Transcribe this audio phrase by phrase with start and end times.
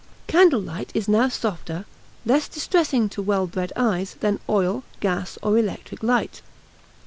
[0.25, 1.85] Candlelight is now softer,
[2.25, 6.41] less distressing to well bred eyes, than oil, gas, or electric light.